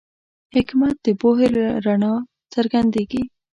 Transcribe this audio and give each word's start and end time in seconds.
حکمت 0.55 0.95
د 1.05 1.07
پوهې 1.21 1.47
له 1.55 1.65
رڼا 1.85 2.13
څرګندېږي. 2.53 3.23